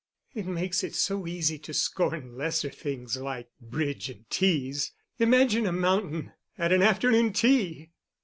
It 0.33 0.47
makes 0.47 0.83
it 0.83 0.95
so 0.95 1.27
easy 1.27 1.59
to 1.59 1.75
scorn 1.75 2.35
lesser 2.35 2.71
things—like 2.71 3.49
bridge 3.61 4.09
and 4.09 4.27
teas. 4.31 4.93
Imagine 5.19 5.67
a 5.67 5.71
mountain 5.71 6.31
at 6.57 6.71
an 6.71 6.81
afternoon 6.81 7.33
tea!" 7.33 7.91